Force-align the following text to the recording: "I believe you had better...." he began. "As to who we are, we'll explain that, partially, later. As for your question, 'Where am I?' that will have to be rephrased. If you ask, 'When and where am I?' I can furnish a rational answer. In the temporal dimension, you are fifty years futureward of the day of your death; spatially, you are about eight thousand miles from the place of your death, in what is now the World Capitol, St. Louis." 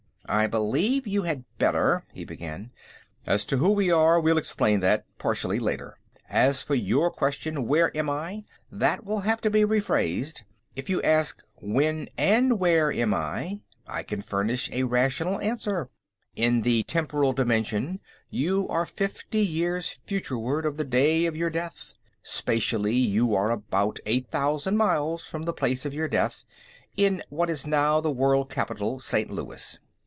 "I 0.29 0.47
believe 0.47 1.05
you 1.07 1.23
had 1.23 1.43
better...." 1.57 2.05
he 2.13 2.23
began. 2.23 2.71
"As 3.25 3.43
to 3.45 3.57
who 3.57 3.71
we 3.71 3.91
are, 3.91 4.17
we'll 4.17 4.37
explain 4.37 4.79
that, 4.79 5.03
partially, 5.17 5.59
later. 5.59 5.97
As 6.29 6.61
for 6.63 6.73
your 6.75 7.11
question, 7.11 7.67
'Where 7.67 7.91
am 7.97 8.09
I?' 8.09 8.45
that 8.71 9.03
will 9.03 9.21
have 9.21 9.41
to 9.41 9.49
be 9.49 9.65
rephrased. 9.65 10.43
If 10.73 10.89
you 10.89 11.01
ask, 11.01 11.41
'When 11.55 12.07
and 12.17 12.59
where 12.59 12.93
am 12.93 13.13
I?' 13.13 13.59
I 13.85 14.03
can 14.03 14.21
furnish 14.21 14.71
a 14.71 14.83
rational 14.83 15.37
answer. 15.41 15.89
In 16.37 16.61
the 16.61 16.83
temporal 16.83 17.33
dimension, 17.33 17.99
you 18.29 18.69
are 18.69 18.85
fifty 18.85 19.43
years 19.45 19.99
futureward 20.05 20.65
of 20.65 20.77
the 20.77 20.85
day 20.85 21.25
of 21.25 21.35
your 21.35 21.49
death; 21.49 21.95
spatially, 22.21 22.95
you 22.95 23.35
are 23.35 23.51
about 23.51 23.99
eight 24.05 24.31
thousand 24.31 24.77
miles 24.77 25.25
from 25.27 25.43
the 25.43 25.51
place 25.51 25.85
of 25.85 25.93
your 25.93 26.07
death, 26.07 26.45
in 26.95 27.21
what 27.27 27.49
is 27.49 27.67
now 27.67 27.99
the 27.99 28.11
World 28.11 28.49
Capitol, 28.49 29.01
St. 29.01 29.29
Louis." 29.29 29.77